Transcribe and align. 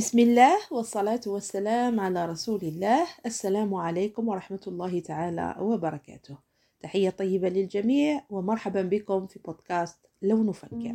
بسم 0.00 0.18
الله 0.18 0.58
والصلاة 0.70 1.20
والسلام 1.26 2.00
على 2.00 2.26
رسول 2.26 2.60
الله. 2.62 3.06
السلام 3.26 3.74
عليكم 3.74 4.28
ورحمة 4.28 4.60
الله 4.66 5.00
تعالى 5.00 5.56
وبركاته. 5.60 6.38
تحية 6.80 7.10
طيبة 7.10 7.48
للجميع 7.48 8.24
ومرحبا 8.30 8.82
بكم 8.82 9.26
في 9.26 9.38
بودكاست 9.44 9.98
لو 10.22 10.42
نفكر 10.42 10.94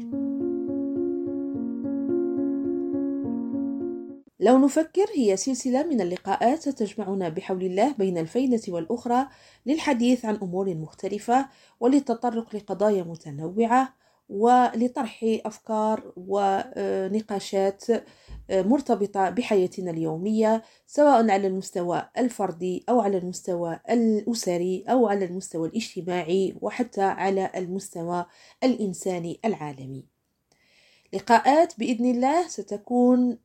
لو 4.40 4.58
نفكر 4.58 5.06
هي 5.16 5.38
سلسلة 5.38 5.84
من 5.84 6.02
اللقاءات 6.02 6.70
تجمعنا 6.70 7.30
بحول 7.30 7.64
الله 7.64 7.94
بين 7.94 8.18
الفينة 8.18 8.62
والأخرى 8.68 9.28
للحديث 9.66 10.26
عن 10.26 10.36
أمور 10.36 10.76
مختلفة 10.76 11.50
وللتطرق 11.80 12.56
لقضايا 12.56 13.04
متنوعة 13.04 13.94
ولطرح 14.30 15.26
أفكار 15.46 16.14
ونقاشات 16.18 17.84
مرتبطة 18.50 19.30
بحياتنا 19.30 19.92
اليومية 19.92 20.64
سواء 20.88 21.30
على 21.32 21.48
المستوى 21.48 22.10
الفردي 22.18 22.86
أو 22.90 23.00
على 23.02 23.18
المستوى 23.18 23.80
الأسري 23.90 24.86
أو 24.90 25.08
على 25.08 25.26
المستوى 25.26 25.68
الاجتماعي 25.68 26.56
وحتى 26.62 27.02
على 27.02 27.52
المستوى 27.56 28.26
الإنساني 28.64 29.40
العالمي. 29.46 30.06
لقاءات 31.14 31.80
بإذن 31.80 32.06
الله 32.06 32.48
ستكون 32.48 33.38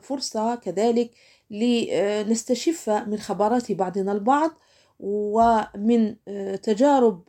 فرصة 0.00 0.54
كذلك 0.54 1.10
لنستشف 1.50 2.90
من 2.90 3.18
خبرات 3.18 3.72
بعضنا 3.72 4.12
البعض 4.12 4.50
ومن 5.00 6.16
تجارب 6.62 7.22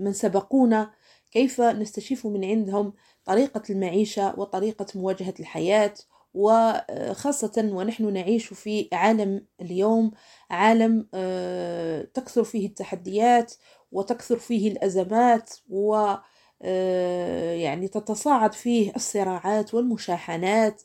من 0.00 0.12
سبقونا 0.12 0.90
كيف 1.32 1.60
نستشف 1.60 2.26
من 2.26 2.44
عندهم 2.44 2.92
طريقة 3.24 3.62
المعيشة 3.70 4.40
وطريقة 4.40 4.86
مواجهة 4.94 5.34
الحياة 5.40 5.94
وخاصة 6.34 7.70
ونحن 7.72 8.12
نعيش 8.12 8.46
في 8.46 8.88
عالم 8.92 9.46
اليوم 9.60 10.10
عالم 10.50 11.02
تكثر 12.14 12.44
فيه 12.44 12.66
التحديات 12.66 13.54
وتكثر 13.92 14.38
فيه 14.38 14.72
الأزمات 14.72 15.50
و 15.70 16.14
يعني 17.54 17.88
تتصاعد 17.88 18.52
فيه 18.52 18.92
الصراعات 18.96 19.74
والمشاحنات 19.74 20.82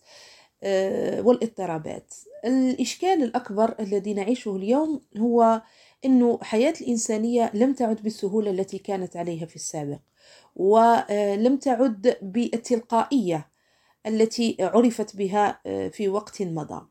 والاضطرابات. 1.25 2.13
الإشكال 2.45 3.23
الأكبر 3.23 3.75
الذي 3.79 4.13
نعيشه 4.13 4.55
اليوم 4.55 5.01
هو 5.17 5.61
أنه 6.05 6.39
حياة 6.41 6.73
الإنسانية 6.81 7.51
لم 7.53 7.73
تعد 7.73 8.03
بالسهولة 8.03 8.51
التي 8.51 8.77
كانت 8.77 9.17
عليها 9.17 9.45
في 9.45 9.55
السابق. 9.55 9.99
ولم 10.55 11.57
تعد 11.57 12.17
بالتلقائية 12.21 13.47
التي 14.05 14.57
عرفت 14.59 15.15
بها 15.15 15.61
في 15.89 16.09
وقت 16.09 16.41
مضى. 16.41 16.87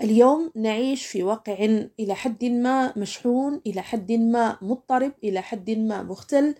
اليوم 0.00 0.52
نعيش 0.54 1.06
في 1.06 1.22
واقع 1.22 1.84
إلى 2.00 2.14
حد 2.14 2.44
ما 2.44 2.98
مشحون 2.98 3.60
إلى 3.66 3.82
حد 3.82 4.12
ما 4.12 4.58
مضطرب 4.62 5.12
إلى 5.24 5.42
حد 5.42 5.70
ما 5.70 6.02
مختل 6.02 6.54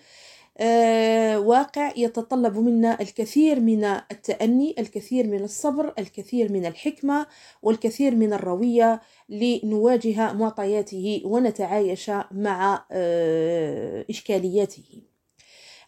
واقع 1.37 1.93
يتطلب 1.97 2.59
منا 2.59 3.01
الكثير 3.01 3.61
من 3.61 3.85
التأني 3.85 4.75
الكثير 4.79 5.27
من 5.27 5.45
الصبر 5.45 5.95
الكثير 5.99 6.53
من 6.53 6.67
الحكمة 6.67 7.27
والكثير 7.63 8.15
من 8.15 8.33
الروية 8.33 9.01
لنواجه 9.29 10.33
معطياته 10.33 11.23
ونتعايش 11.25 12.11
مع 12.31 12.85
إشكالياته. 14.11 15.03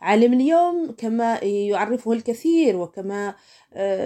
عالم 0.05 0.33
اليوم 0.33 0.95
كما 0.99 1.39
يعرفه 1.45 2.13
الكثير 2.13 2.77
وكما 2.77 3.35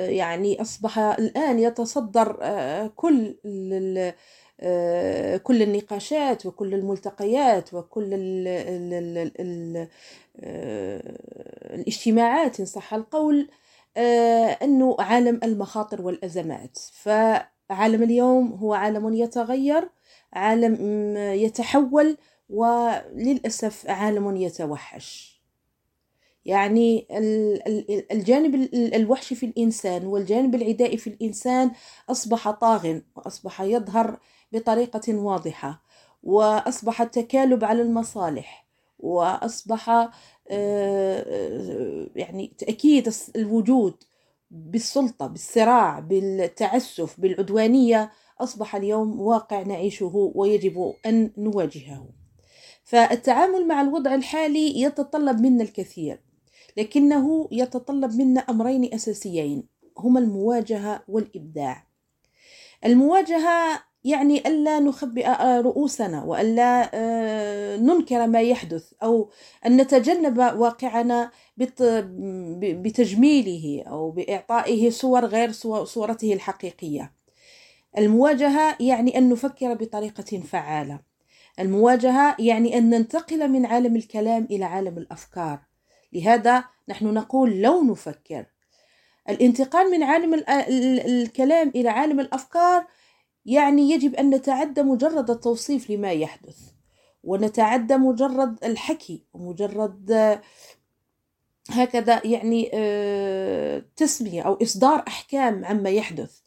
يعني 0.08 0.60
أصبح 0.62 0.98
الآن 0.98 1.58
يتصدر 1.58 2.32
كل 2.96 3.34
كل 5.42 5.62
النقاشات 5.62 6.46
وكل 6.46 6.74
الملتقيات 6.74 7.74
وكل 7.74 8.14
ال 8.14 8.48
ال 8.48 8.94
ال 9.18 9.32
ال 9.40 9.88
الاجتماعات 11.74 12.60
إن 12.60 12.66
صح 12.66 12.94
القول 12.94 13.48
أنه 14.62 14.96
عالم 15.00 15.40
المخاطر 15.44 16.02
والأزمات. 16.02 16.78
فعالم 16.92 18.02
اليوم 18.02 18.52
هو 18.52 18.74
عالم 18.74 19.14
يتغير 19.14 19.88
عالم 20.32 20.76
يتحول 21.18 22.16
وللأسف 22.50 23.90
عالم 23.90 24.36
يتوحش. 24.36 25.37
يعني 26.48 27.06
الجانب 28.12 28.68
الوحشي 28.74 29.34
في 29.34 29.46
الإنسان 29.46 30.06
والجانب 30.06 30.54
العدائي 30.54 30.96
في 30.96 31.06
الإنسان 31.06 31.70
أصبح 32.10 32.50
طاغ 32.50 32.98
وأصبح 33.16 33.60
يظهر 33.60 34.18
بطريقة 34.52 35.14
واضحة 35.14 35.82
وأصبح 36.22 37.00
التكالب 37.00 37.64
على 37.64 37.82
المصالح 37.82 38.66
وأصبح 38.98 40.10
يعني 42.16 42.52
تأكيد 42.58 43.12
الوجود 43.36 43.94
بالسلطة 44.50 45.26
بالصراع 45.26 46.00
بالتعسف 46.00 47.20
بالعدوانية 47.20 48.12
أصبح 48.40 48.76
اليوم 48.76 49.20
واقع 49.20 49.62
نعيشه 49.62 50.32
ويجب 50.34 50.94
أن 51.06 51.30
نواجهه. 51.38 52.08
فالتعامل 52.84 53.68
مع 53.68 53.80
الوضع 53.80 54.14
الحالي 54.14 54.80
يتطلب 54.80 55.40
منا 55.40 55.62
الكثير. 55.62 56.27
لكنه 56.78 57.48
يتطلب 57.52 58.14
منا 58.14 58.40
أمرين 58.40 58.94
أساسيين 58.94 59.62
هما 59.98 60.20
المواجهة 60.20 61.02
والإبداع. 61.08 61.86
المواجهة 62.84 63.82
يعني 64.04 64.48
ألا 64.48 64.80
نخبئ 64.80 65.28
رؤوسنا 65.60 66.24
وألا 66.24 66.90
ننكر 67.76 68.26
ما 68.26 68.40
يحدث 68.40 68.92
أو 69.02 69.30
أن 69.66 69.76
نتجنب 69.76 70.38
واقعنا 70.38 71.30
بتجميله 72.60 73.82
أو 73.86 74.10
بإعطائه 74.10 74.90
صور 74.90 75.24
غير 75.24 75.52
صورته 75.84 76.32
الحقيقية. 76.32 77.12
المواجهة 77.98 78.76
يعني 78.80 79.18
أن 79.18 79.28
نفكر 79.28 79.74
بطريقة 79.74 80.40
فعالة. 80.40 81.00
المواجهة 81.60 82.36
يعني 82.38 82.78
أن 82.78 82.90
ننتقل 82.90 83.48
من 83.48 83.66
عالم 83.66 83.96
الكلام 83.96 84.48
إلى 84.50 84.64
عالم 84.64 84.98
الأفكار. 84.98 85.67
لهذا 86.12 86.64
نحن 86.88 87.06
نقول 87.06 87.60
لو 87.60 87.82
نفكر. 87.82 88.46
الانتقال 89.28 89.90
من 89.90 90.02
عالم 90.02 90.44
الكلام 91.06 91.68
إلى 91.68 91.88
عالم 91.88 92.20
الأفكار 92.20 92.86
يعني 93.46 93.90
يجب 93.90 94.14
أن 94.14 94.30
نتعدى 94.30 94.82
مجرد 94.82 95.30
التوصيف 95.30 95.90
لما 95.90 96.12
يحدث 96.12 96.58
ونتعدى 97.24 97.96
مجرد 97.96 98.64
الحكي 98.64 99.24
ومجرد 99.32 100.38
هكذا 101.70 102.26
يعني 102.26 102.70
تسمية 103.96 104.42
أو 104.42 104.58
إصدار 104.62 105.04
أحكام 105.08 105.64
عما 105.64 105.90
يحدث. 105.90 106.38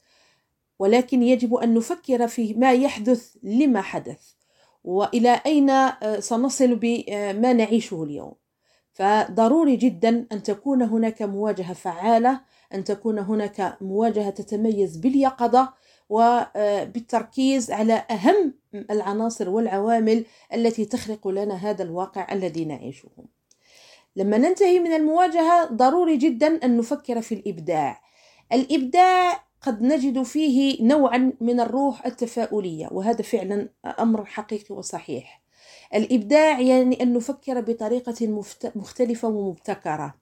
ولكن 0.79 1.23
يجب 1.23 1.55
أن 1.55 1.73
نفكر 1.73 2.27
في 2.27 2.53
ما 2.53 2.73
يحدث 2.73 3.35
لما 3.44 3.81
حدث 3.81 4.31
وإلى 4.83 5.41
أين 5.45 5.71
سنصل 6.19 6.75
بما 6.75 7.53
نعيشه 7.53 8.03
اليوم. 8.03 8.41
فضروري 8.94 9.75
جدا 9.75 10.28
أن 10.31 10.44
تكون 10.44 10.81
هناك 10.81 11.22
مواجهة 11.22 11.74
فعالة 11.74 12.41
أن 12.74 12.84
تكون 12.84 13.19
هناك 13.19 13.78
مواجهة 13.81 14.29
تتميز 14.29 14.97
باليقظة 14.97 15.74
وبالتركيز 16.09 17.72
على 17.72 17.94
أهم 18.12 18.53
العناصر 18.91 19.50
والعوامل 19.50 20.25
التي 20.54 20.86
تخلق 20.86 21.27
لنا 21.27 21.56
هذا 21.56 21.83
الواقع 21.83 22.27
الذي 22.31 22.65
نعيشه. 22.65 23.10
لما 24.15 24.38
ننتهي 24.38 24.80
من 24.80 24.94
المواجهة 24.94 25.65
ضروري 25.65 26.18
جدا 26.18 26.65
أن 26.65 26.77
نفكر 26.77 27.21
في 27.21 27.36
الإبداع. 27.36 28.01
الإبداع 28.54 29.44
قد 29.62 29.81
نجد 29.81 30.24
فيه 30.24 30.83
نوعا 30.83 31.33
من 31.42 31.60
الروح 31.60 32.06
التفاؤلية 32.06 32.88
وهذا 32.92 33.21
فعلا 33.21 33.69
أمر 34.00 34.25
حقيقي 34.25 34.75
وصحيح. 34.75 35.40
الإبداع 35.94 36.60
يعني 36.60 37.04
أن 37.04 37.13
نفكر 37.13 37.62
بطريقة 37.62 38.44
مختلفة 38.75 39.28
ومبتكرة. 39.28 40.16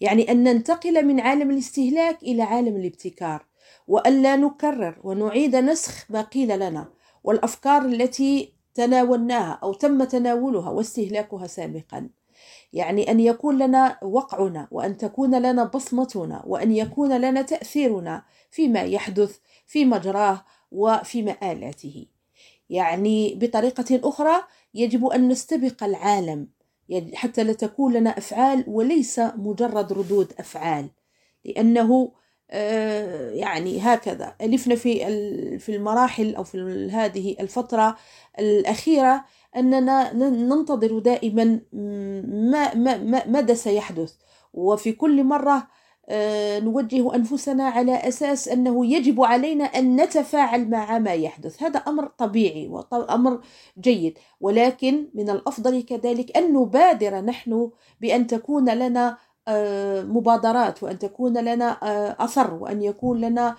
يعني 0.00 0.30
أن 0.30 0.44
ننتقل 0.44 1.06
من 1.06 1.20
عالم 1.20 1.50
الاستهلاك 1.50 2.22
إلى 2.22 2.42
عالم 2.42 2.76
الابتكار 2.76 3.46
والا 3.88 4.36
نكرر 4.36 4.98
ونعيد 5.04 5.56
نسخ 5.56 6.10
ما 6.10 6.22
قيل 6.22 6.58
لنا 6.58 6.88
والأفكار 7.24 7.84
التي 7.84 8.52
تناولناها 8.74 9.58
أو 9.62 9.72
تم 9.72 10.04
تناولها 10.04 10.70
واستهلاكها 10.70 11.46
سابقا. 11.46 12.08
يعني 12.72 13.10
أن 13.10 13.20
يكون 13.20 13.58
لنا 13.58 13.98
وقعنا 14.02 14.68
وأن 14.70 14.96
تكون 14.96 15.42
لنا 15.42 15.64
بصمتنا 15.64 16.42
وأن 16.46 16.72
يكون 16.72 17.20
لنا 17.20 17.42
تأثيرنا 17.42 18.22
فيما 18.50 18.82
يحدث 18.82 19.38
في 19.66 19.84
مجراه 19.84 20.44
وفي 20.72 21.22
مآلاته. 21.22 22.06
يعني 22.70 23.34
بطريقة 23.34 24.00
أخرى 24.08 24.42
يجب 24.74 25.06
أن 25.06 25.28
نستبق 25.28 25.84
العالم 25.84 26.48
حتى 27.14 27.44
لا 27.44 27.52
تكون 27.52 27.92
لنا 27.92 28.18
أفعال 28.18 28.64
وليس 28.66 29.18
مجرد 29.18 29.92
ردود 29.92 30.32
أفعال 30.38 30.90
لأنه 31.44 32.12
يعني 33.32 33.80
هكذا. 33.80 34.34
ألفنا 34.40 34.74
في 34.74 34.98
في 35.58 35.76
المراحل 35.76 36.34
أو 36.34 36.44
في 36.44 36.88
هذه 36.92 37.36
الفترة 37.40 37.96
الأخيرة 38.38 39.24
أننا 39.56 40.12
ننتظر 40.12 40.98
دائما 40.98 41.60
ما, 41.72 42.74
ما, 42.74 43.26
ماذا 43.26 43.54
سيحدث؟ 43.54 44.14
وفي 44.54 44.92
كل 44.92 45.24
مرة 45.24 45.56
آه، 45.56 45.66
نوجه 46.60 47.14
أنفسنا 47.14 47.64
على 47.64 47.94
أساس 48.08 48.48
أنه 48.48 48.86
يجب 48.86 49.22
علينا 49.22 49.64
أن 49.64 50.00
نتفاعل 50.00 50.70
مع 50.70 50.98
ما 50.98 51.12
يحدث. 51.12 51.62
هذا 51.62 51.78
أمر 51.78 52.06
طبيعي 52.06 52.68
وأمر 52.68 53.40
جيد. 53.80 54.18
ولكن 54.40 55.08
من 55.14 55.30
الأفضل 55.30 55.82
كذلك 55.82 56.36
أن 56.36 56.52
نبادر 56.52 57.20
نحن 57.20 57.70
بأن 58.00 58.26
تكون 58.26 58.70
لنا 58.70 59.18
آه، 59.48 60.02
مبادرات 60.02 60.82
وأن 60.82 60.98
تكون 60.98 61.38
لنا 61.38 61.78
آه، 61.82 62.16
أثر 62.24 62.54
وأن 62.54 62.82
يكون 62.82 63.20
لنا 63.20 63.56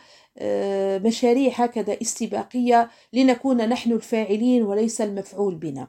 مشاريع 1.05 1.51
هكذا 1.55 1.97
استباقية 2.01 2.89
لنكون 3.13 3.69
نحن 3.69 3.91
الفاعلين 3.91 4.63
وليس 4.63 5.01
المفعول 5.01 5.55
بنا. 5.55 5.87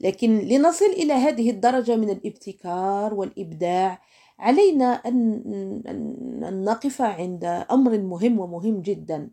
لكن 0.00 0.38
لنصل 0.38 0.84
إلى 0.84 1.12
هذه 1.12 1.50
الدرجة 1.50 1.96
من 1.96 2.10
الابتكار 2.10 3.14
والإبداع 3.14 4.00
علينا 4.42 4.86
أن 4.86 6.64
نقف 6.64 7.02
عند 7.02 7.44
أمر 7.70 7.98
مهم 7.98 8.38
ومهم 8.40 8.82
جدا. 8.82 9.30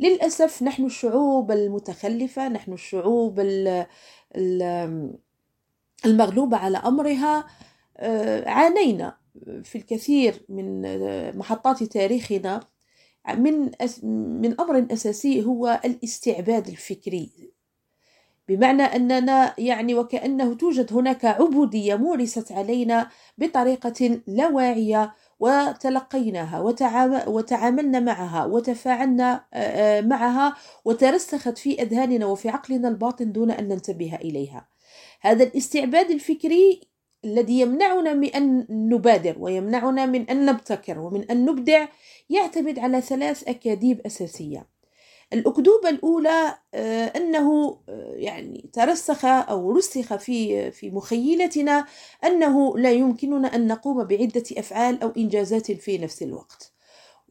للأسف 0.00 0.62
نحن 0.62 0.84
الشعوب 0.84 1.50
المتخلفة 1.50 2.48
نحن 2.48 2.72
الشعوب 2.72 3.40
المغلوبة 6.06 6.56
على 6.56 6.78
أمرها 6.78 7.46
آه، 7.96 8.48
عانينا 8.48 9.16
في 9.62 9.78
الكثير 9.78 10.44
من 10.48 10.82
محطات 11.38 11.82
تاريخنا 11.82 12.60
من 13.36 13.70
من 14.42 14.60
أمر 14.60 14.86
أساسي 14.92 15.44
هو 15.44 15.80
الاستعباد 15.84 16.68
الفكري. 16.68 17.51
بمعنى 18.48 18.82
أننا 18.82 19.54
يعني 19.58 19.94
وكأنه 19.94 20.54
توجد 20.54 20.92
هناك 20.92 21.24
عبودية 21.24 21.94
مورست 21.94 22.52
علينا 22.52 23.08
بطريقة 23.38 24.20
لا 24.26 24.48
واعية 24.48 25.14
وتلقيناها 25.40 26.60
وتعاملنا 27.26 28.00
معها 28.00 28.44
وتفاعلنا 28.44 29.44
معها 30.00 30.56
وترسخت 30.84 31.58
في 31.58 31.82
أذهاننا 31.82 32.26
وفي 32.26 32.48
عقلنا 32.48 32.88
الباطن 32.88 33.32
دون 33.32 33.50
أن 33.50 33.68
ننتبه 33.68 34.16
إليها. 34.16 34.68
هذا 35.20 35.44
الاستعباد 35.44 36.10
الفكري 36.10 36.80
الذي 37.24 37.60
يمنعنا 37.60 38.14
من 38.14 38.28
أن 38.28 38.66
نبادر 38.70 39.36
ويمنعنا 39.38 40.06
من 40.06 40.30
أن 40.30 40.46
نبتكر 40.46 40.98
ومن 40.98 41.30
أن 41.30 41.44
نبدع 41.44 41.86
يعتمد 42.30 42.78
على 42.78 43.00
ثلاث 43.00 43.48
أكاذيب 43.48 44.00
أساسية. 44.06 44.71
الأكذوبة 45.32 45.88
الأولى 45.88 46.54
آه، 46.74 47.06
أنه 47.06 47.78
آه، 47.88 48.12
يعني 48.16 48.70
ترسخ 48.72 49.24
أو 49.24 49.72
رسخ 49.72 50.16
في 50.16 50.70
في 50.70 50.90
مخيلتنا 50.90 51.86
أنه 52.24 52.78
لا 52.78 52.90
يمكننا 52.92 53.54
أن 53.54 53.66
نقوم 53.66 54.04
بعدة 54.04 54.44
أفعال 54.58 55.02
أو 55.02 55.12
إنجازات 55.16 55.72
في 55.72 55.98
نفس 55.98 56.22
الوقت. 56.22 56.72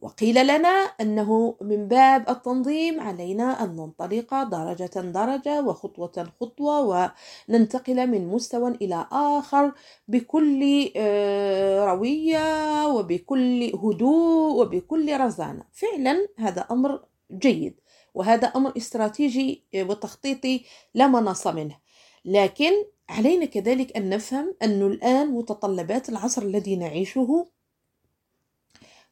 وقيل 0.01 0.47
لنا 0.47 0.69
أنه 1.01 1.55
من 1.61 1.87
باب 1.87 2.29
التنظيم 2.29 2.99
علينا 2.99 3.63
أن 3.63 3.75
ننطلق 3.75 4.43
درجة 4.43 4.99
درجة 5.01 5.61
وخطوة 5.61 6.27
خطوة 6.41 7.11
وننتقل 7.49 8.07
من 8.07 8.27
مستوى 8.27 8.71
إلى 8.81 9.07
آخر 9.11 9.71
بكل 10.07 10.91
آه، 10.95 11.85
روية 11.85 12.87
وبكل 12.87 13.63
هدوء 13.83 14.61
وبكل 14.61 15.19
رزانة. 15.19 15.63
فعلا 15.73 16.27
هذا 16.37 16.61
أمر 16.71 16.99
جيد. 17.31 17.80
وهذا 18.13 18.47
أمر 18.47 18.73
استراتيجي 18.77 19.63
وتخطيطي 19.75 20.63
لا 20.93 21.07
مناص 21.07 21.47
منه. 21.47 21.77
لكن 22.25 22.71
علينا 23.09 23.45
كذلك 23.45 23.97
أن 23.97 24.09
نفهم 24.09 24.55
أنه 24.63 24.87
الآن 24.87 25.27
متطلبات 25.31 26.09
العصر 26.09 26.41
الذي 26.41 26.75
نعيشه 26.75 27.47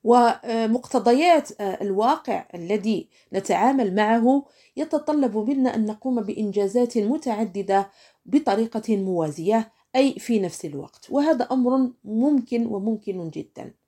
ومقتضيات 0.03 1.61
الواقع 1.61 2.47
الذي 2.55 3.09
نتعامل 3.33 3.95
معه 3.95 4.45
يتطلب 4.77 5.37
منا 5.37 5.75
أن 5.75 5.85
نقوم 5.85 6.21
بإنجازات 6.21 6.97
متعددة 6.97 7.89
بطريقة 8.25 8.97
موازية 8.97 9.71
أي 9.95 10.13
في 10.13 10.39
نفس 10.39 10.65
الوقت. 10.65 11.07
وهذا 11.09 11.47
أمر 11.51 11.91
ممكن 12.03 12.65
وممكن 12.65 13.29
جدا. 13.29 13.63
آه، 13.63 13.78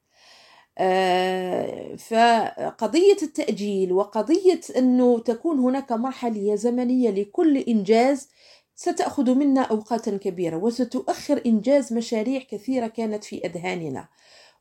فقضية 1.98 3.18
التأجيل 3.24 3.94
وقضية 3.94 4.62
أنه 4.78 5.20
تكون 5.20 5.60
هناك 5.60 5.92
مرحلة 5.92 6.56
زمنية 6.56 7.10
لكل 7.10 7.58
إنجاز 7.58 8.30
ستأخذ 8.76 9.36
منا 9.36 9.62
أوقاتا 9.62 10.18
كبيرة 10.18 10.58
وستؤخر 10.58 11.42
إنجاز 11.46 11.94
مشاريع 11.94 12.42
كثيرة 12.42 12.88
كانت 12.88 13.24
في 13.24 13.46
أذهاننا. 13.46 14.08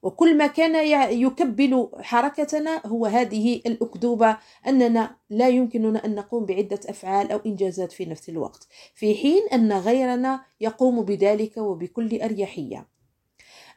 وكل 0.02 0.36
ما 0.36 0.46
كان 0.46 0.74
يكبل 1.12 1.88
حركتنا 2.00 2.82
هو 2.86 3.06
هذه 3.06 3.62
الأكذوبة 3.66 4.36
أننا 4.66 5.16
لا 5.30 5.48
يمكننا 5.48 6.04
أن 6.04 6.14
نقوم 6.14 6.44
بعدة 6.46 6.80
أفعال 6.88 7.32
أو 7.32 7.40
إنجازات 7.46 7.92
في 7.92 8.04
نفس 8.06 8.28
الوقت 8.28 8.68
في 8.94 9.14
حين 9.14 9.42
أن 9.52 9.72
غيرنا 9.72 10.44
يقوم 10.60 11.02
بذلك 11.02 11.56
وبكل 11.56 12.22
أريحية. 12.22 12.86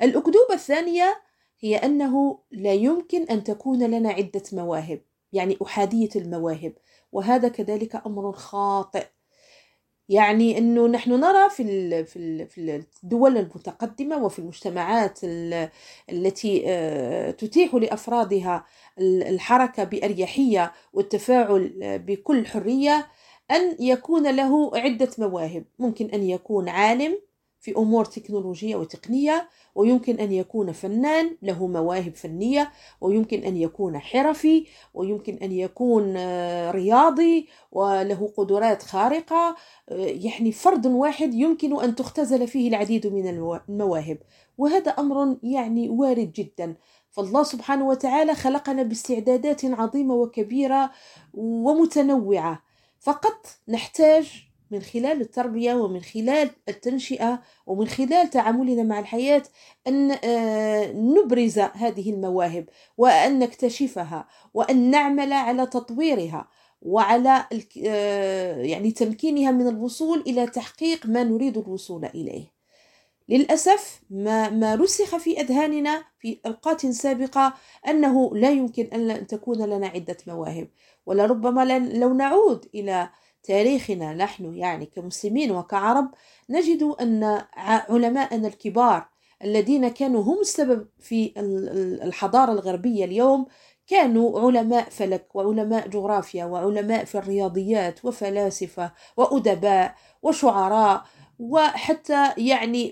الأكذوبة 0.02 0.54
الثانية 0.54 1.22
هي 1.63 1.75
أنه 1.75 2.39
لا 2.51 2.74
يمكن 2.74 3.24
أن 3.24 3.44
تكون 3.44 3.83
لنا 3.83 4.10
عدة 4.10 4.44
مواهب 4.54 5.01
يعني 5.33 5.57
أحادية 5.63 6.10
المواهب 6.15 6.74
وهذا 7.12 7.48
كذلك 7.48 7.95
أمر 8.06 8.31
خاطئ. 8.31 9.06
يعني 10.10 10.57
إنه 10.57 10.88
نحن 10.88 11.12
نرى 11.12 11.50
في 11.50 12.06
في 12.06 12.83
الدول 13.04 13.38
المتقدمة 13.38 14.24
وفي 14.25 14.39
المجتمعات 14.39 15.19
التي 16.10 16.63
آه، 16.68 17.31
تتيح 17.31 17.75
لأفرادها 17.75 18.65
الحركة 19.00 19.83
بأريحية 19.83 20.74
والتفاعل 20.94 21.74
بكل 22.07 22.48
حرية 22.48 23.07
أن 23.51 23.77
يكون 23.80 24.36
له 24.36 24.71
عدة 24.77 25.10
مواهب. 25.18 25.65
ممكن 25.80 26.10
أن 26.10 26.24
يكون 26.24 26.69
عالم 26.69 27.20
في 27.63 27.77
أمور 27.77 28.05
تكنولوجية 28.05 28.75
وتقنية 28.75 29.50
ويمكن 29.75 30.20
أن 30.20 30.32
يكون 30.32 30.72
فنان 30.72 31.38
له 31.41 31.67
مواهب 31.67 32.15
فنية 32.15 32.72
ويمكن 33.01 33.43
أن 33.43 33.58
يكون 33.58 34.00
حرفي 34.00 34.65
ويمكن 34.93 35.34
أن 35.36 35.51
يكون 35.51 36.13
آه، 36.17 36.72
رياضي 36.72 37.48
وله 37.72 38.34
قدرات 38.38 38.84
خارقة. 38.84 39.55
آه، 39.89 39.96
يعني 40.05 40.51
فرد 40.51 40.88
واحد 40.88 41.34
يمكن 41.34 41.82
أن 41.84 41.96
تختزل 41.96 42.48
فيه 42.48 42.70
العديد 42.70 43.08
من 43.08 43.27
المواهب. 43.27 44.17
وهذا 44.58 44.91
أمر 44.91 45.38
يعني 45.43 45.89
وارد 45.89 46.34
جدا. 46.34 46.75
فالله 47.12 47.43
سبحانه 47.43 47.88
وتعالى 47.88 48.36
خلقنا 48.36 48.84
باستعدادات 48.84 49.65
عظيمة 49.65 50.13
وكبيرة 50.13 50.91
ومتنوعة. 51.34 52.63
فقط 53.00 53.48
نحتاج 53.67 54.52
من 54.74 54.82
خلال 54.82 55.22
التربية 55.22 55.74
ومن 55.74 56.01
خلال 56.01 56.50
التنشئة 56.70 57.42
ومن 57.65 57.88
خلال 57.88 58.30
تعاملنا 58.30 58.84
مع 58.84 59.00
الحياة 59.00 59.44
أن 59.88 60.12
آه، 60.12 60.92
نبرز 60.92 61.60
هذه 61.60 62.10
المواهب 62.10 62.70
وأن 62.98 63.39
نكتشفها 63.39 64.27
وأن 64.53 64.92
نعمل 64.92 65.34
على 65.34 65.65
تطويرها 65.65 66.48
وعلى 66.82 67.46
آه، 67.86 68.62
يعني 68.62 68.92
تمكينها 68.92 69.51
من 69.51 69.68
الوصول 69.68 70.20
إلى 70.27 70.48
تحقيق 70.48 71.06
ما 71.06 71.24
نريد 71.24 71.58
الوصول 71.58 72.06
إليه. 72.06 72.53
للأسف 73.30 74.01
ما, 74.10 74.50
ما 74.50 74.75
رسخ 74.75 75.18
في 75.18 75.42
أذهاننا 75.42 76.03
في 76.20 76.39
أوقات 76.46 76.86
سابقة 76.86 77.53
أنه 77.88 78.36
لا 78.36 78.50
يمكن 78.50 78.86
أن 78.86 79.27
تكون 79.27 79.62
لنا 79.65 79.88
عدة 79.88 80.18
مواهب 80.27 80.68
ولربما 81.06 81.80
لو 81.80 82.13
نعود 82.13 82.65
إلى 82.75 83.10
تاريخنا 83.44 84.14
نحن 84.14 84.56
يعني 84.56 84.86
كمسلمين 84.86 85.52
وكعرب 85.52 86.12
نجد 86.50 86.84
أن 86.84 87.42
علماءنا 87.90 88.48
الكبار 88.48 89.08
الذين 89.44 89.88
كانوا 89.88 90.24
هم 90.24 90.40
السبب 90.40 90.88
في 91.00 91.34
الحضارة 92.04 92.52
الغربية 92.52 93.06
اليوم 93.06 93.46
كانوا 93.88 94.40
علماء 94.40 94.90
فلك 94.90 95.36
وعلماء 95.36 95.88
جغرافيا 95.88 96.46
وعلماء 96.46 97.06
في 97.06 97.18
الرياضيات 97.18 98.06
وفلاسفة 98.06 98.92
وأدباء 99.18 99.96
وشعراء 100.22 101.04
وحتى 101.44 102.34
يعني 102.38 102.92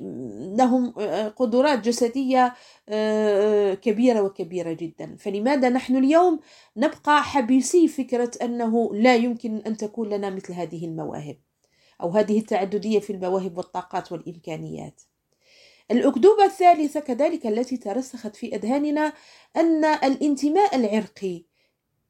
لهم 0.57 0.91
قدرات 1.29 1.79
جسدية 1.79 2.53
آه، 2.89 3.73
كبيرة 3.73 4.21
وكبيرة 4.21 4.73
جدا. 4.73 5.15
فلماذا 5.19 5.69
نحن 5.69 5.95
اليوم 5.95 6.39
نبقى 6.77 7.23
حبيسي 7.23 7.87
فكرة 7.87 8.31
أنه 8.41 8.95
لا 8.95 9.15
يمكن 9.15 9.57
أن 9.57 9.77
تكون 9.77 10.09
لنا 10.09 10.29
مثل 10.29 10.53
هذه 10.53 10.85
المواهب 10.85 11.37
أو 12.01 12.09
هذه 12.09 12.39
التعددية 12.39 12.99
في 12.99 13.09
المواهب 13.13 13.57
والطاقات 13.57 14.11
والإمكانيات؟ 14.11 15.01
الأكذوبة 15.91 16.45
الثالثة 16.45 16.99
كذلك 16.99 17.47
التي 17.47 17.77
ترسخت 17.77 18.35
في 18.35 18.55
أذهاننا 18.55 19.13
أن 19.55 19.85
الانتماء 19.85 20.75
العرقي 20.75 21.43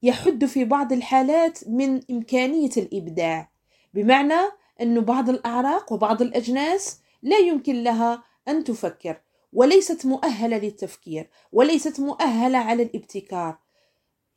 يحد 0.04 0.46
في 0.46 0.66
بعض 0.66 0.94
الحالات 0.94 1.60
من 1.68 2.00
إمكانية 2.12 2.72
الإبداع. 2.78 3.52
بمعنى 3.94 4.61
أن 4.82 5.02
بعض 5.02 5.30
الأعراق 5.30 5.94
وبعض 5.94 6.22
الأجناس 6.22 7.00
لا 7.24 7.38
يمكن 7.38 7.84
لها 7.84 8.24
أن 8.48 8.64
تفكر 8.64 9.22
وليست 9.54 10.06
مؤهلة 10.06 10.58
للتفكير 10.58 11.30
وليست 11.52 12.00
مؤهلة 12.00 12.58
على 12.58 12.84
الابتكار. 12.84 13.58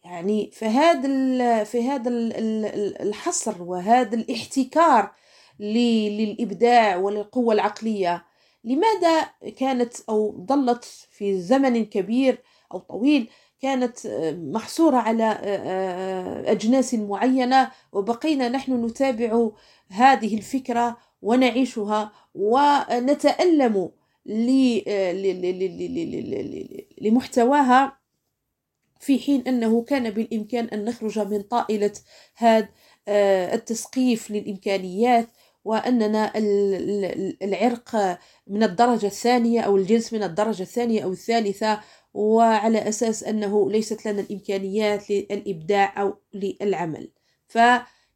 يعني 0.05 0.51
فهذا 0.51 1.65
في 1.65 1.89
هذا 1.89 2.11
الحصر 3.03 3.63
وهذا 3.63 4.15
الاحتكار 4.17 5.13
للإبداع 5.61 6.97
وللقوة 6.97 7.55
العقلية 7.55 8.25
لماذا 8.65 9.23
كانت 9.57 9.95
أو 10.09 10.45
ظلت 10.49 10.85
في 11.11 11.41
زمن 11.41 11.85
كبير 11.85 12.43
أو 12.73 12.79
طويل 12.79 13.31
كانت 13.61 14.07
محصورة 14.55 14.97
على 14.97 15.25
أجناس 16.47 16.95
معينة 16.95 17.71
وبقينا 17.93 18.49
نحن 18.49 18.85
نتابع 18.85 19.49
هذه 19.89 20.37
الفكرة 20.37 20.97
ونعيشها 21.23 22.13
ونتألم 22.35 23.91
لمحتواها 27.01 27.99
في 29.01 29.19
حين 29.19 29.45
أنه 29.49 29.83
كان 29.83 30.11
بالإمكان 30.11 30.65
أن 30.65 30.85
نخرج 30.85 31.19
من 31.19 31.43
طائلة 31.43 31.93
هذا 32.37 32.69
التسقيف 33.55 34.31
للإمكانيات 34.31 35.29
وأننا 35.65 36.33
العرق 37.43 38.19
من 38.47 38.63
الدرجة 38.63 39.07
الثانية 39.07 39.61
أو 39.61 39.77
الجنس 39.77 40.13
من 40.13 40.23
الدرجة 40.23 40.63
الثانية 40.63 41.05
أو 41.05 41.13
الثالثة 41.13 41.81
وعلى 42.15 42.89
أساس 42.89 43.25
أنه 43.25 43.71
ليست 43.71 44.07
لنا 44.07 44.21
الإمكانيات 44.21 45.11
للإبداع 45.11 46.03
أو 46.03 46.15
للعمل 46.35 47.11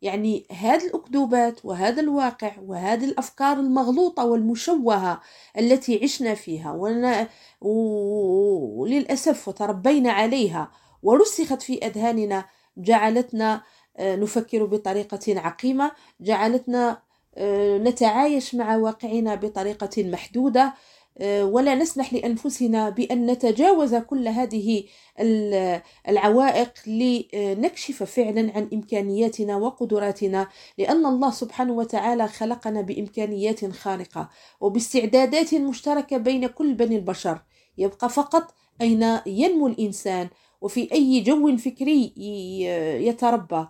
فيعني 0.01 0.47
هذه 0.51 0.87
الأكذوبات 0.87 1.65
وهذا 1.65 2.01
الواقع 2.01 2.53
وهذه 2.67 3.05
الأفكار 3.05 3.61
المغلوطة 3.61 4.25
والمشوهة 4.25 5.21
التي 5.59 6.01
عشنا 6.03 6.35
فيها 6.35 6.73
وللأسف 7.61 9.49
وتربينا 9.49 10.13
عليها 10.13 10.71
ورسخت 11.03 11.63
في 11.63 11.87
أذهاننا 11.87 12.45
جعلتنا 12.77 13.63
آه، 13.97 14.17
نفكر 14.17 14.65
بطريقة 14.65 15.41
عقيمة 15.41 15.93
جعلتنا 16.21 17.03
آه، 17.37 17.79
نتعايش 17.79 18.55
مع 18.55 18.77
واقعنا 18.77 19.35
بطريقة 19.35 19.91
محدودة 19.99 20.75
ولا 21.23 21.75
نسمح 21.75 22.15
لأنفسنا 22.15 22.91
بأن 22.91 23.27
نتجاوز 23.27 23.95
كل 23.95 24.29
هذه 24.29 24.85
العوائق 26.09 26.73
لنكشف 26.87 28.03
فعلا 28.03 28.53
عن 28.55 28.69
إمكانياتنا 28.73 29.57
وقدراتنا 29.57 30.49
لأن 30.79 31.07
الله 31.07 31.31
سبحانه 31.31 31.73
وتعالى 31.73 32.29
خلقنا 32.29 32.81
بإمكانيات 32.81 33.71
خارقة 33.71 34.29
وباستعدادات 34.61 35.55
مشتركة 35.55 36.17
بين 36.17 36.47
كل 36.47 36.75
بني 36.75 36.97
البشر. 36.97 37.39
يبقى 37.79 38.09
فقط 38.09 38.55
أين 38.81 39.19
ينمو 39.27 39.67
الإنسان 39.67 40.29
وفي 40.61 40.93
أي 40.93 41.21
جو 41.21 41.57
فكري 41.57 42.13
يتربى 43.07 43.67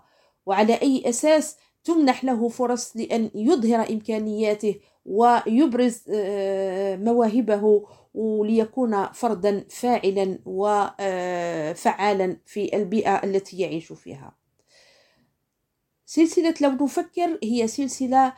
وعلى 0.47 0.75
أي 0.75 1.03
أساس 1.09 1.57
تمنح 1.85 2.25
له 2.25 2.49
فرص 2.49 2.97
لأن 2.97 3.31
يظهر 3.35 3.91
إمكانياته 3.91 4.75
ويبرز 5.09 6.03
آه، 6.11 6.97
مواهبه 6.97 7.87
وليكون 8.15 9.07
فردا 9.13 9.65
فاعلا 9.69 10.39
وفعالا 10.47 12.25
آه، 12.25 12.37
في 12.47 12.77
البيئة 12.77 13.25
التي 13.25 13.59
يعيش 13.59 13.93
فيها. 13.93 14.37
سلسلة 16.07 16.55
لو 16.61 16.71
نفكر 16.71 17.39
هي 17.43 17.69
سلسلة 17.69 18.33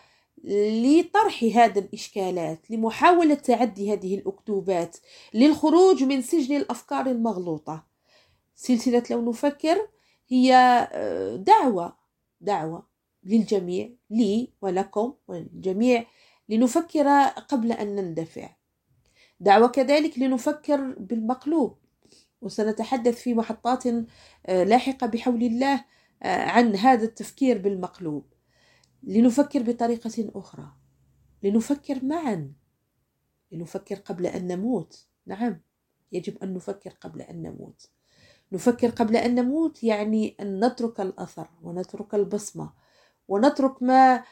لطرح 0.45 1.45
هذه 1.45 1.79
الإشكالات 1.79 2.71
لمحاولة 2.71 3.35
تعدي 3.35 3.93
هذه 3.93 4.15
الأكتوبات 4.15 4.97
للخروج 5.35 6.03
من 6.03 6.23
سجن 6.23 6.57
الأفكار 6.57 7.07
المغلوطة. 7.07 7.87
سلسلة 8.55 9.03
لو 9.11 9.31
نفكر 9.31 9.89
هي 10.29 10.55
آه، 10.93 11.37
دعوة 11.37 11.97
دعوة 12.41 12.87
للجميع 13.25 13.91
لي 14.11 14.53
ولكم 14.63 15.15
والجميع 15.29 16.07
لنفكر 16.51 17.09
قبل 17.25 17.73
أن 17.73 17.97
نندفع. 17.97 18.49
دعوة 19.41 19.69
كذلك 19.69 20.19
لنفكر 20.19 20.95
بالمقلوب. 20.99 21.79
وسنتحدث 22.41 23.23
في 23.23 23.35
محطات 23.35 23.87
آه، 23.87 24.65
لاحقة 24.65 25.07
بحول 25.07 25.43
الله 25.43 25.85
آه، 26.23 26.45
عن 26.45 26.77
هذا 26.77 27.05
التفكير 27.05 27.59
بالمقلوب. 27.59 28.25
لنفكر 29.03 29.63
بطريقة 29.63 30.31
أخرى. 30.35 30.73
لنفكر 31.43 32.05
معا. 32.05 32.53
لنفكر 33.53 33.95
قبل 33.95 34.27
أن 34.27 34.47
نموت. 34.47 35.07
نعم 35.27 35.61
يجب 36.13 36.43
أن 36.43 36.55
نفكر 36.55 36.91
قبل 36.91 37.23
أن 37.23 37.43
نموت. 37.43 37.91
نفكر 38.53 38.89
قبل 38.91 39.17
أن 39.17 39.35
نموت 39.35 39.85
يعني 39.85 40.37
أن 40.41 40.65
نترك 40.65 41.01
الأثر 41.01 41.49
ونترك 41.63 42.15
البصمة 42.15 42.73
ونترك 43.29 43.83
ما 43.83 44.25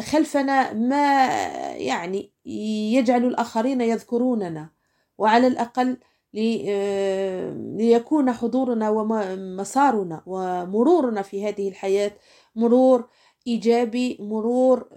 خلفنا 0.00 0.72
ما 0.72 1.26
يعني 1.74 2.32
يجعل 2.94 3.24
الآخرين 3.24 3.80
يذكروننا 3.80 4.70
وعلى 5.18 5.46
الأقل 5.46 5.98
ليكون 7.76 8.32
حضورنا 8.32 8.90
ومسارنا 8.90 10.22
ومرورنا 10.26 11.22
في 11.22 11.48
هذه 11.48 11.68
الحياة 11.68 12.12
مرور 12.56 13.08
إيجابي 13.46 14.18
مرور 14.20 14.88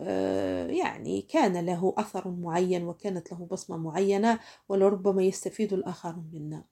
يعني 0.69 1.21
كان 1.21 1.65
له 1.65 1.93
أثر 1.97 2.29
معين 2.29 2.87
وكانت 2.87 3.31
له 3.31 3.47
بصمة 3.51 3.77
معينة 3.77 4.39
ولربما 4.69 5.23
يستفيد 5.23 5.73
الآخرون 5.73 6.29
منا. 6.33 6.63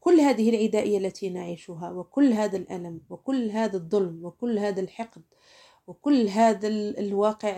كل 0.00 0.20
هذه 0.20 0.50
العدائية 0.50 0.98
التي 0.98 1.28
نعيشها 1.30 1.90
وكل 1.90 2.32
هذا 2.32 2.56
الألم 2.56 3.00
وكل 3.10 3.50
هذا 3.50 3.76
الظلم 3.76 4.20
وكل 4.24 4.58
هذا 4.58 4.80
الحقد 4.80 5.22
وكل 5.86 6.28
هذا 6.28 6.68
الواقع 6.68 7.54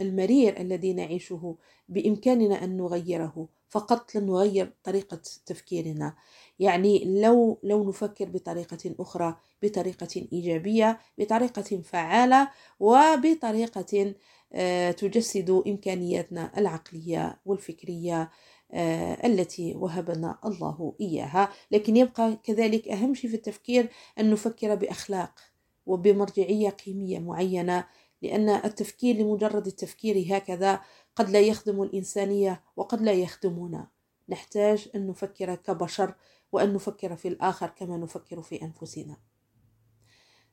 المرير 0.00 0.60
الذي 0.60 0.92
نعيشه 0.92 1.56
بإمكاننا 1.88 2.64
أن 2.64 2.76
نغيره 2.76 3.48
فقط 3.68 4.14
لن 4.14 4.26
نغير 4.26 4.72
طريقة 4.84 5.20
تفكيرنا. 5.46 6.14
يعني 6.58 7.20
لو 7.22 7.58
لو 7.62 7.88
نفكر 7.88 8.24
بطريقة 8.24 8.94
أخرى 9.00 9.36
بطريقة 9.62 10.26
إيجابية 10.32 10.98
بطريقة 11.18 11.82
فعالة 11.82 12.50
وبطريقة 12.80 14.14
آه، 14.54 14.90
تجسد 14.90 15.50
إمكانياتنا 15.66 16.52
العقلية 16.58 17.40
والفكرية 17.46 18.30
آه، 18.72 19.26
التي 19.26 19.74
وهبنا 19.74 20.38
الله 20.44 20.94
إياها. 21.00 21.48
لكن 21.70 21.96
يبقى 21.96 22.38
كذلك 22.44 22.88
أهم 22.88 23.14
شيء 23.14 23.30
في 23.30 23.36
التفكير 23.36 23.88
أن 24.18 24.30
نفكر 24.30 24.74
بأخلاق. 24.74 25.51
وبمرجعية 25.86 26.70
قيمية 26.70 27.18
معينة 27.18 27.84
لأن 28.22 28.48
التفكير 28.48 29.16
لمجرد 29.16 29.66
التفكير 29.66 30.36
هكذا 30.36 30.80
قد 31.16 31.30
لا 31.30 31.40
يخدم 31.40 31.82
الإنسانية 31.82 32.62
وقد 32.76 33.02
لا 33.02 33.12
يخدمنا. 33.12 33.88
نحتاج 34.28 34.88
أن 34.94 35.06
نفكر 35.06 35.54
كبشر 35.54 36.14
وأن 36.52 36.74
نفكر 36.74 37.16
في 37.16 37.28
الآخر 37.28 37.66
كما 37.66 37.96
نفكر 37.96 38.42
في 38.42 38.62
أنفسنا. 38.62 39.16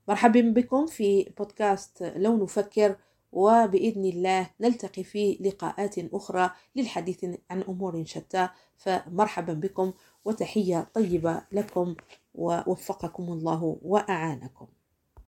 مرحبا 0.08 0.42
بكم 0.42 0.86
في 0.86 1.34
بودكاست 1.38 2.04
لو 2.04 2.44
نفكر 2.44 2.98
وبإذن 3.32 4.06
الله 4.06 4.50
نلتقي 4.62 5.04
في 5.04 5.38
لقاءات 5.42 5.96
أخرى 6.00 6.52
للحديث 6.76 7.26
عن 7.50 7.62
أمور 7.62 8.06
شتى. 8.06 8.50
فمرحبا 8.78 9.54
بكم 9.54 9.94
وتحية 10.26 10.90
طيبة 10.94 11.42
لكم 11.52 11.96
ووفقكم 12.36 13.24
الله 13.24 13.78
وأعانكم. 13.82 14.68